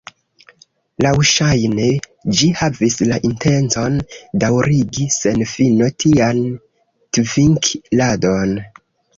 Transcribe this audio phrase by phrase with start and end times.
[1.05, 1.89] Laŭŝajne
[2.39, 3.99] ĝi havis la intencon
[4.45, 6.43] daŭrigi sen fino tian
[7.19, 8.59] tvink'ladon.